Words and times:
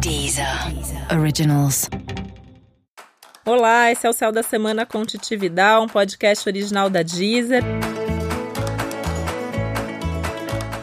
Deezer. 0.00 0.46
Originals. 1.10 1.88
Olá, 3.44 3.90
esse 3.90 4.06
é 4.06 4.10
o 4.10 4.12
Céu 4.12 4.30
da 4.30 4.42
Semana 4.42 4.84
com 4.84 5.04
Titividade, 5.04 5.84
um 5.84 5.88
podcast 5.88 6.48
original 6.48 6.90
da 6.90 7.02
Deezer. 7.02 7.62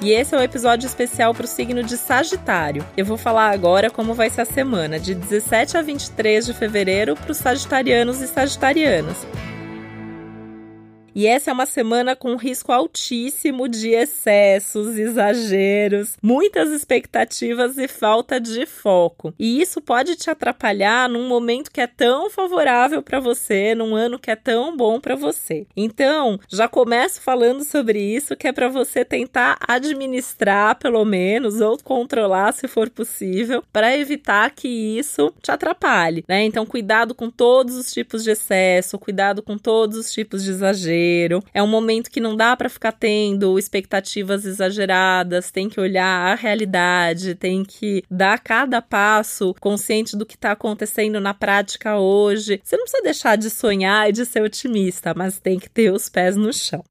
E 0.02 0.12
esse 0.12 0.34
é 0.34 0.38
o 0.38 0.41
um 0.41 0.44
episódio 0.44 0.88
especial 0.88 1.34
para 1.34 1.46
o 1.46 1.47
signo 1.47 1.84
de 1.84 1.97
Sagitário. 1.97 2.86
Eu 2.97 3.05
vou 3.05 3.18
falar 3.18 3.52
agora 3.52 3.89
como 3.89 4.13
vai 4.13 4.29
ser 4.29 4.41
a 4.41 4.45
semana, 4.45 4.99
de 4.99 5.14
17 5.14 5.77
a 5.77 5.82
23 5.82 6.45
de 6.45 6.54
fevereiro, 6.54 7.16
para 7.16 7.32
os 7.32 7.38
sagitarianos 7.38 8.21
e 8.21 8.27
sagitarianas. 8.27 9.25
E 11.16 11.27
essa 11.27 11.52
é 11.52 11.54
uma 11.54 11.66
semana 11.66 12.16
com 12.16 12.36
risco 12.36 12.71
altíssimo 12.71 13.68
de 13.68 13.89
excessos, 13.89 14.98
exageros, 14.98 16.18
muitas 16.21 16.71
expectativas 16.71 17.78
e 17.78 17.88
falta 17.88 18.39
de 18.39 18.66
foco. 18.66 19.34
E 19.38 19.61
isso 19.61 19.82
pode 19.82 20.15
te 20.15 20.29
atrapalhar 20.29 21.07
num 21.07 21.28
momento 21.28 21.71
que 21.71 21.82
é 21.82 21.87
tão 21.87 22.29
favorável 22.29 23.04
para 23.04 23.20
você, 23.20 23.75
num 23.75 23.96
ano 23.96 24.18
que 24.18 24.32
é 24.32 24.36
tão 24.36 24.75
bom 24.75 25.00
para 25.00 25.15
você. 25.15 25.68
Então, 25.75 26.39
já 26.50 26.68
começo 26.68 27.21
falando 27.21 27.64
sobre 27.64 28.00
isso, 28.00 28.36
que 28.36 28.48
é 28.48 28.51
para 28.51 28.68
você 28.68 29.06
tentar 29.06 29.57
administrar, 29.68 30.79
pelo 30.79 31.06
menos, 31.06 31.61
ou 31.61 31.78
controlar 31.84 32.53
se 32.53 32.67
for 32.67 32.89
possível, 32.89 33.64
para 33.72 33.98
evitar 33.98 34.50
que 34.52 34.67
isso 34.67 35.34
te 35.42 35.52
atrapalhe, 35.52 36.23
né? 36.28 36.44
Então, 36.44 36.66
cuidado 36.66 37.14
com 37.14 37.30
todos 37.30 37.75
os 37.75 37.92
tipos 37.92 38.23
de 38.23 38.31
excesso, 38.31 38.98
cuidado 38.98 39.44
com 39.44 39.58
todos 39.58 39.98
os 39.98 40.11
tipos 40.11 40.44
de 40.44 40.52
exagero 40.52 41.03
é 41.53 41.62
um 41.62 41.67
momento 41.67 42.09
que 42.09 42.20
não 42.20 42.36
dá 42.36 42.56
para 42.56 42.70
ficar 42.70 42.92
tendo 42.92 43.58
expectativas 43.58 44.45
exageradas, 44.45 45.52
tem 45.52 45.70
que 45.70 45.80
olhar 45.80 46.31
a 46.31 46.36
realidade, 46.36 47.36
tem 47.36 47.64
que 47.64 48.03
dar 48.09 48.39
cada 48.39 48.81
passo 48.81 49.56
consciente 49.59 50.16
do 50.16 50.26
que 50.26 50.36
está 50.36 50.52
acontecendo 50.52 51.20
na 51.20 51.34
prática 51.34 51.98
hoje. 51.98 52.60
Você 52.64 52.78
não 52.78 52.84
precisa 52.84 53.04
deixar 53.04 53.36
de 53.36 53.50
sonhar 53.50 54.10
e 54.10 54.14
de 54.14 54.26
ser 54.26 54.42
otimista, 54.42 55.14
mas 55.16 55.40
tem 55.40 55.60
que 55.60 55.70
ter 55.70 55.92
os 55.92 56.10
pés 56.10 56.36
no 56.36 56.54
chão. 56.54 56.84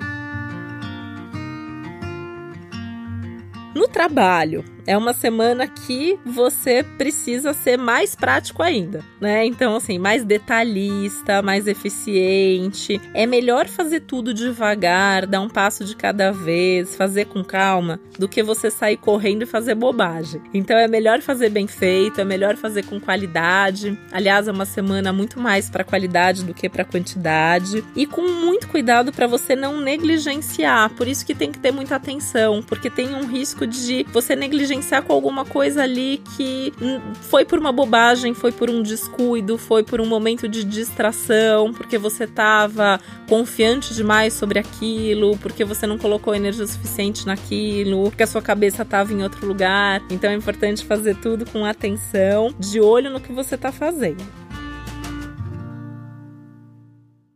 Trabalho, 3.93 4.65
é 4.87 4.97
uma 4.97 5.13
semana 5.13 5.67
que 5.67 6.19
você 6.25 6.83
precisa 6.83 7.53
ser 7.53 7.77
mais 7.77 8.15
prático 8.15 8.63
ainda, 8.63 9.05
né? 9.21 9.45
Então, 9.47 9.77
assim, 9.77 9.99
mais 9.99 10.25
detalhista, 10.25 11.41
mais 11.43 11.69
eficiente. 11.69 13.01
É 13.15 13.27
melhor 13.27 13.69
fazer 13.69 14.01
tudo 14.01 14.35
devagar, 14.35 15.27
dar 15.27 15.41
um 15.41 15.49
passo 15.49 15.85
de 15.85 15.95
cada 15.95 16.33
vez, 16.33 16.97
fazer 16.97 17.27
com 17.27 17.45
calma, 17.45 18.01
do 18.19 18.29
que 18.29 18.43
você 18.43 18.71
sair 18.71 18.97
correndo 18.97 19.43
e 19.43 19.47
fazer 19.47 19.75
bobagem. 19.75 20.43
Então, 20.53 20.77
é 20.77 20.89
melhor 20.89 21.21
fazer 21.21 21.49
bem 21.49 21.67
feito, 21.67 22.21
é 22.21 22.25
melhor 22.25 22.57
fazer 22.57 22.85
com 22.85 22.99
qualidade. 22.99 23.97
Aliás, 24.11 24.49
é 24.49 24.53
uma 24.53 24.67
semana 24.67 25.13
muito 25.13 25.39
mais 25.39 25.71
para 25.71 25.85
qualidade 25.85 26.45
do 26.45 26.55
que 26.55 26.69
para 26.69 26.85
quantidade. 26.85 27.85
E 27.95 28.07
com 28.07 28.23
muito 28.23 28.69
cuidado 28.69 29.13
para 29.13 29.27
você 29.27 29.55
não 29.55 29.81
negligenciar. 29.81 30.91
Por 30.91 31.07
isso 31.07 31.25
que 31.25 31.35
tem 31.35 31.53
que 31.53 31.59
ter 31.59 31.71
muita 31.71 31.97
atenção, 31.97 32.63
porque 32.63 32.91
tem 32.91 33.15
um 33.15 33.27
risco 33.27 33.67
de 33.67 33.82
você 34.13 34.35
negligenciar 34.35 34.73
negligenciar 34.73 35.03
com 35.03 35.13
alguma 35.13 35.45
coisa 35.45 35.83
ali 35.83 36.23
que 36.37 36.73
foi 37.23 37.45
por 37.45 37.59
uma 37.59 37.73
bobagem, 37.73 38.35
foi 38.35 38.53
por 38.53 38.71
um 38.71 38.83
descuido, 38.83 39.59
foi 39.59 39.83
por 39.83 40.01
um 40.01 40.07
momento 40.07 40.49
de 40.49 40.65
distração, 40.65 41.73
porque 41.73 41.99
você 41.99 42.25
estava 42.25 43.01
confiante 43.29 43.95
demais 43.95 44.33
sobre 44.33 44.59
aquilo, 44.59 45.37
porque 45.39 45.65
você 45.65 45.87
não 45.87 45.99
colocou 45.99 46.35
energia 46.35 46.67
suficiente 46.67 47.27
naquilo, 47.27 48.05
porque 48.05 48.23
a 48.23 48.27
sua 48.27 48.43
cabeça 48.43 48.83
estava 48.83 49.13
em 49.13 49.23
outro 49.23 49.47
lugar. 49.47 50.03
Então 50.11 50.31
é 50.31 50.35
importante 50.35 50.85
fazer 50.85 51.17
tudo 51.17 51.45
com 51.47 51.65
atenção, 51.65 52.55
de 52.59 52.81
olho 52.81 53.11
no 53.11 53.21
que 53.21 53.33
você 53.33 53.55
está 53.55 53.73
fazendo. 53.73 54.42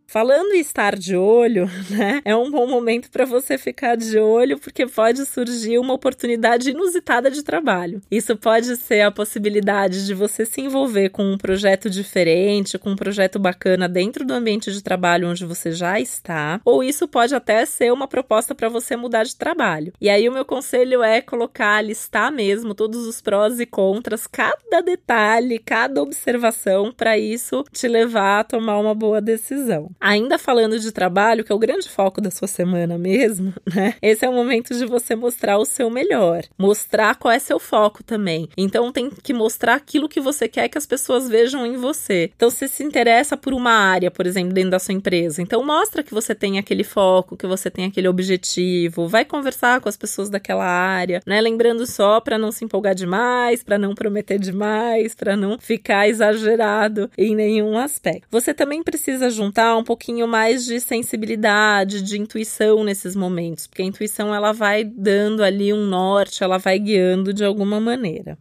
Falando 0.07 0.55
em 0.55 0.61
estar 0.61 0.97
de 0.97 1.17
olho, 1.17 1.69
né? 1.91 2.21
É 2.25 2.34
um 2.34 2.50
bom 2.50 2.67
momento 2.67 3.11
para 3.11 3.25
você 3.25 3.59
ficar 3.59 3.97
de 3.97 4.19
olho, 4.19 4.59
porque 4.59 4.87
pode 4.87 5.27
surgir 5.27 5.78
uma 5.78 5.94
oportunidade 5.94 6.71
inusitada 6.71 7.31
de 7.31 7.43
trabalho. 7.43 8.00
Isso 8.11 8.37
pode 8.37 8.77
ser 8.77 9.00
a 9.00 9.11
possibilidade 9.11 10.06
de 10.06 10.15
você 10.15 10.47
se 10.47 10.61
envolver 10.61 11.11
com 11.11 11.25
um 11.25 11.37
projeto 11.37 11.91
diferente, 11.91 12.78
com 12.78 12.91
um 12.91 12.97
projeto 12.97 13.39
bacana 13.39 13.89
dentro 13.89 14.25
do 14.25 14.33
ambiente 14.33 14.72
de 14.72 14.83
trabalho 14.83 15.28
onde 15.28 15.44
você 15.44 15.72
já 15.72 16.00
está, 16.00 16.61
ou 16.65 16.83
isso 16.83 17.09
pode 17.09 17.34
até 17.34 17.67
ser 17.67 17.93
uma 17.93 18.06
proposta 18.06 18.55
para 18.55 18.69
você 18.69 18.97
mudar 18.97 19.25
de 19.25 19.34
trabalho. 19.34 19.93
E 20.00 20.09
aí 20.09 20.28
o 20.28 20.33
meu 20.33 20.44
conselho 20.44 21.03
é 21.03 21.21
colocar, 21.21 21.83
listar 21.83 22.31
mesmo 22.31 22.75
todos 22.75 23.06
os 23.06 23.21
prós 23.21 23.59
e 23.59 23.67
contras, 23.67 24.27
cada 24.27 24.81
detalhe, 24.81 25.59
cada 25.59 26.03
observação 26.03 26.93
para 26.93 27.19
isso 27.19 27.65
te 27.73 27.88
levar 27.88 28.41
a 28.41 28.44
tomar 28.44 28.78
uma 28.78 28.94
boa 28.94 29.21
decisão. 29.21 29.91
Ainda 30.06 30.39
falando 30.39 30.78
de 30.78 30.93
trabalho, 30.93 31.43
que 31.43 31.50
é 31.50 31.55
o 31.55 31.59
grande 31.59 31.89
foco 31.89 32.21
da 32.21 32.31
sua 32.31 32.47
semana 32.47 32.97
mesmo, 32.97 33.53
né? 33.75 33.94
Esse 34.00 34.25
é 34.25 34.28
o 34.28 34.33
momento 34.33 34.72
de 34.72 34.87
você 34.87 35.17
mostrar 35.17 35.59
o 35.59 35.65
seu 35.65 35.91
melhor, 35.91 36.44
mostrar 36.56 37.17
qual 37.17 37.33
é 37.33 37.41
seu 37.41 37.59
foco 37.59 38.05
também. 38.05 38.49
Então 38.56 38.93
tem 38.93 39.11
que 39.11 39.34
mostrar 39.34 39.75
aquilo 39.75 40.09
que 40.09 40.21
você 40.21 40.47
quer 40.47 40.69
que 40.69 40.78
as 40.78 40.87
pessoas 40.87 41.28
vejam 41.28 41.67
em 41.67 41.77
você. 41.77 42.31
Então 42.37 42.49
você 42.49 42.69
se 42.69 42.84
interessa 42.84 43.37
por 43.37 43.53
uma 43.53 43.72
área, 43.72 44.09
por 44.09 44.28
exemplo, 44.28 44.53
dentro 44.53 44.71
da 44.71 44.78
sua 44.78 44.94
empresa. 44.94 45.43
Então 45.43 45.67
mostra 45.67 46.05
que 46.05 46.15
você 46.15 46.37
tem 46.37 46.56
aquele 46.56 46.84
foco, 46.84 47.37
que 47.37 47.47
você 47.49 47.69
tem 47.69 47.87
aquele 47.87 48.06
objetivo, 48.06 49.09
vai 49.09 49.25
conversar 49.25 49.81
com 49.81 49.88
as 49.88 49.97
pessoas 49.97 50.31
daquela 50.31 50.65
área, 50.65 51.21
né? 51.27 51.41
Lembrando 51.41 51.84
só 51.84 52.21
para 52.21 52.38
não 52.38 52.53
se 52.53 52.65
empolgar 52.65 52.94
demais, 52.94 53.65
para 53.65 53.77
não 53.77 53.93
prometer 53.93 54.38
demais, 54.38 55.17
para 55.17 55.37
não 55.37 55.59
ficar 55.59 56.09
exagerado 56.09 57.11
em 57.19 57.34
nenhum 57.34 57.77
aspecto. 57.77 58.28
Você 58.31 58.55
também 58.55 58.84
precisa 58.84 59.28
juntar 59.31 59.77
um 59.77 59.83
pouquinho 59.87 60.27
mais 60.27 60.67
de 60.67 60.81
sensibilidade, 60.81 62.03
de 62.03 62.21
intuição 62.21 62.85
nesses 62.85 63.15
momentos, 63.17 63.67
porque 63.67 63.83
a 63.83 63.87
intuição 63.87 64.35
ela 64.35 64.53
vai 64.53 64.85
dando 64.85 65.43
ali 65.43 65.73
um 65.73 65.87
norte, 65.87 66.43
ela 66.43 66.59
vai 66.59 66.79
guiando 66.79 67.33
de 67.33 67.45
alguma 67.45 67.81
maneira. 67.81 68.37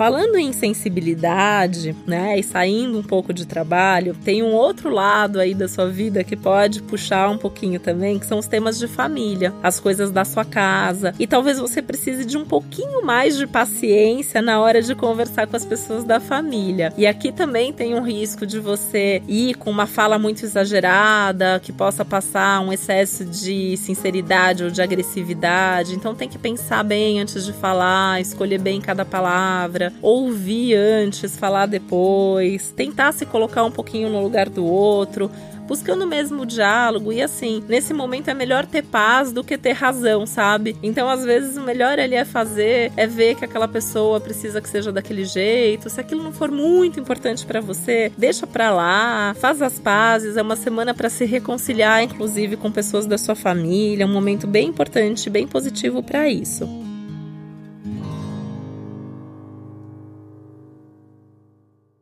Falando 0.00 0.36
em 0.36 0.50
sensibilidade, 0.50 1.94
né, 2.06 2.38
e 2.38 2.42
saindo 2.42 2.98
um 2.98 3.02
pouco 3.02 3.34
de 3.34 3.46
trabalho, 3.46 4.16
tem 4.24 4.42
um 4.42 4.54
outro 4.54 4.88
lado 4.88 5.38
aí 5.38 5.52
da 5.52 5.68
sua 5.68 5.90
vida 5.90 6.24
que 6.24 6.34
pode 6.34 6.80
puxar 6.80 7.28
um 7.28 7.36
pouquinho 7.36 7.78
também, 7.78 8.18
que 8.18 8.24
são 8.24 8.38
os 8.38 8.46
temas 8.46 8.78
de 8.78 8.88
família, 8.88 9.52
as 9.62 9.78
coisas 9.78 10.10
da 10.10 10.24
sua 10.24 10.42
casa. 10.42 11.12
E 11.18 11.26
talvez 11.26 11.58
você 11.58 11.82
precise 11.82 12.24
de 12.24 12.38
um 12.38 12.46
pouquinho 12.46 13.04
mais 13.04 13.36
de 13.36 13.46
paciência 13.46 14.40
na 14.40 14.58
hora 14.58 14.80
de 14.80 14.94
conversar 14.94 15.46
com 15.46 15.54
as 15.54 15.66
pessoas 15.66 16.02
da 16.02 16.18
família. 16.18 16.94
E 16.96 17.06
aqui 17.06 17.30
também 17.30 17.70
tem 17.70 17.94
um 17.94 18.02
risco 18.02 18.46
de 18.46 18.58
você 18.58 19.22
ir 19.28 19.52
com 19.56 19.70
uma 19.70 19.86
fala 19.86 20.18
muito 20.18 20.42
exagerada, 20.42 21.60
que 21.60 21.74
possa 21.74 22.06
passar 22.06 22.62
um 22.62 22.72
excesso 22.72 23.22
de 23.22 23.76
sinceridade 23.76 24.64
ou 24.64 24.70
de 24.70 24.80
agressividade. 24.80 25.94
Então 25.94 26.14
tem 26.14 26.26
que 26.26 26.38
pensar 26.38 26.82
bem 26.82 27.20
antes 27.20 27.44
de 27.44 27.52
falar, 27.52 28.18
escolher 28.18 28.58
bem 28.58 28.80
cada 28.80 29.04
palavra 29.04 29.89
ouvir 30.02 30.74
antes, 30.74 31.36
falar 31.36 31.66
depois, 31.66 32.72
tentar 32.72 33.12
se 33.12 33.26
colocar 33.26 33.64
um 33.64 33.70
pouquinho 33.70 34.08
no 34.08 34.22
lugar 34.22 34.48
do 34.48 34.64
outro, 34.64 35.30
buscando 35.70 36.04
mesmo 36.04 36.42
o 36.42 36.46
diálogo. 36.46 37.12
E 37.12 37.22
assim, 37.22 37.62
nesse 37.68 37.94
momento 37.94 38.28
é 38.28 38.34
melhor 38.34 38.66
ter 38.66 38.82
paz 38.82 39.30
do 39.30 39.44
que 39.44 39.56
ter 39.56 39.70
razão, 39.70 40.26
sabe? 40.26 40.76
Então, 40.82 41.08
às 41.08 41.24
vezes, 41.24 41.56
o 41.56 41.60
melhor 41.60 41.96
ali 41.96 42.16
é 42.16 42.24
fazer, 42.24 42.90
é 42.96 43.06
ver 43.06 43.36
que 43.36 43.44
aquela 43.44 43.68
pessoa 43.68 44.20
precisa 44.20 44.60
que 44.60 44.68
seja 44.68 44.90
daquele 44.90 45.24
jeito. 45.24 45.88
Se 45.88 46.00
aquilo 46.00 46.24
não 46.24 46.32
for 46.32 46.50
muito 46.50 46.98
importante 46.98 47.46
para 47.46 47.60
você, 47.60 48.10
deixa 48.18 48.48
pra 48.48 48.72
lá, 48.72 49.32
faz 49.38 49.62
as 49.62 49.78
pazes. 49.78 50.36
É 50.36 50.42
uma 50.42 50.56
semana 50.56 50.92
para 50.92 51.08
se 51.08 51.24
reconciliar, 51.24 52.02
inclusive, 52.02 52.56
com 52.56 52.72
pessoas 52.72 53.06
da 53.06 53.16
sua 53.16 53.36
família. 53.36 54.02
É 54.02 54.06
um 54.06 54.12
momento 54.12 54.48
bem 54.48 54.68
importante, 54.68 55.30
bem 55.30 55.46
positivo 55.46 56.02
para 56.02 56.28
isso. 56.28 56.89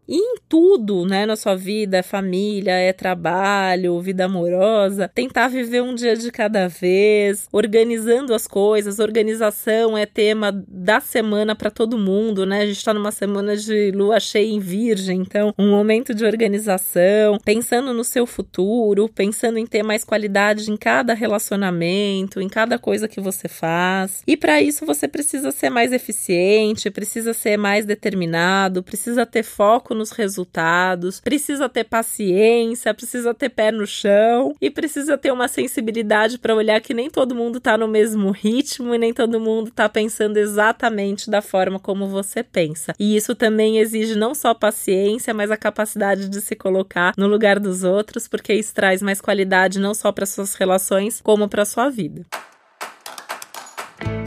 inte 0.09 0.48
tudo, 0.49 1.05
né, 1.05 1.27
na 1.27 1.37
sua 1.37 1.55
vida, 1.55 1.99
é 1.99 2.03
família, 2.03 2.73
é 2.73 2.93
trabalho, 2.93 4.01
vida 4.01 4.25
amorosa, 4.25 5.11
tentar 5.15 5.49
viver 5.49 5.83
um 5.83 5.95
dia 5.95 6.17
de 6.17 6.33
cada 6.33 6.69
vez, 6.69 7.47
organizando 7.53 8.33
as 8.33 8.47
coisas. 8.47 8.99
Organização 8.99 9.97
é 9.97 10.07
tema 10.07 10.51
da 10.67 11.01
semana 11.01 11.55
para 11.55 11.71
todo 11.71 11.99
mundo, 11.99 12.47
né? 12.47 12.63
A 12.63 12.67
gente 12.67 12.79
está 12.79 12.95
numa 12.95 13.13
semana 13.13 13.57
de 13.57 13.91
lua 13.91 14.19
cheia 14.19 14.49
em 14.49 14.59
virgem, 14.59 15.21
então 15.21 15.53
um 15.59 15.71
momento 15.71 16.15
de 16.15 16.25
organização, 16.25 17.39
pensando 17.45 17.93
no 17.93 18.05
seu 18.05 18.27
futuro, 18.27 19.09
pensando 19.09 19.59
em 19.59 19.67
ter 19.67 19.83
mais 19.83 20.03
qualidade 20.03 20.71
em 20.71 20.77
cada 20.77 21.13
relacionamento, 21.13 22.41
em 22.41 22.49
cada 22.49 22.79
coisa 22.79 23.07
que 23.07 23.21
você 23.21 23.49
faz. 23.49 24.23
E 24.27 24.37
para 24.37 24.63
isso 24.63 24.87
você 24.87 25.07
precisa 25.07 25.51
ser 25.51 25.69
mais 25.69 25.93
eficiente, 25.93 26.91
precisa 26.91 27.35
ser 27.35 27.59
mais 27.59 27.85
determinado, 27.85 28.83
precisa 28.83 29.27
ter 29.27 29.43
foco 29.43 29.95
nos 29.95 30.11
resultados 30.11 30.38
resultados, 30.39 31.21
precisa 31.21 31.69
ter 31.69 31.85
paciência, 31.85 32.95
precisa 32.95 33.35
ter 33.35 33.49
pé 33.49 33.73
no 33.73 33.87
chão 33.87 34.55
e 34.61 34.71
precisa 34.71 35.19
ter 35.19 35.33
uma 35.33 35.49
sensibilidade 35.49 36.39
para 36.39 36.55
olhar 36.55 36.81
que 36.81 36.95
nem 36.95 37.11
todo 37.11 37.35
mundo 37.35 37.61
tá 37.61 37.77
no 37.77 37.89
mesmo 37.89 38.31
ritmo 38.31 38.95
e 38.95 38.99
nem 38.99 39.13
todo 39.13 39.41
mundo 39.41 39.71
tá 39.71 39.89
pensando 39.89 40.37
exatamente 40.37 41.31
da 41.31 41.43
forma 41.43 41.79
como 41.79 42.07
você 42.07 42.43
pensa. 42.43 42.95
E 42.99 43.17
isso 43.17 43.35
também 43.35 43.79
exige 43.79 44.15
não 44.15 44.35
só 44.35 44.55
paciência, 44.55 45.35
mas 45.35 45.51
a 45.51 45.57
capacidade 45.57 46.29
de 46.29 46.41
se 46.41 46.55
colocar 46.55 47.13
no 47.17 47.27
lugar 47.27 47.59
dos 47.59 47.83
outros, 47.83 48.29
porque 48.29 48.55
isso 48.55 48.75
traz 48.75 49.03
mais 49.03 49.21
qualidade 49.21 49.81
não 49.81 49.95
só 49.95 50.13
para 50.13 50.27
suas 50.27 50.55
relações, 50.55 51.21
como 51.21 51.49
para 51.49 51.65
sua 51.65 51.89
vida. 51.89 52.25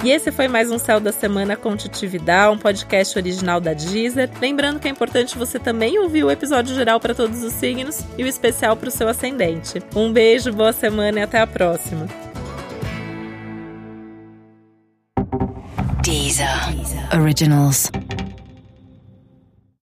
E 0.03 0.09
esse 0.09 0.31
foi 0.31 0.47
mais 0.47 0.71
um 0.71 0.79
Céu 0.79 0.99
da 0.99 1.11
Semana 1.11 1.55
com 1.55 1.77
Titividade, 1.77 2.55
um 2.55 2.57
podcast 2.57 3.15
original 3.19 3.61
da 3.61 3.71
Deezer. 3.71 4.31
Lembrando 4.41 4.79
que 4.79 4.87
é 4.87 4.91
importante 4.91 5.37
você 5.37 5.59
também 5.59 5.99
ouvir 5.99 6.23
o 6.23 6.31
episódio 6.31 6.73
geral 6.73 6.99
para 6.99 7.13
todos 7.13 7.43
os 7.43 7.53
signos 7.53 7.99
e 8.17 8.23
o 8.23 8.27
especial 8.27 8.75
para 8.75 8.89
o 8.89 8.91
seu 8.91 9.07
ascendente. 9.07 9.79
Um 9.95 10.11
beijo, 10.11 10.51
boa 10.51 10.73
semana 10.73 11.19
e 11.19 11.21
até 11.21 11.39
a 11.39 11.45
próxima. 11.45 12.07
Deezer. 16.01 16.47
Originals. 17.13 17.91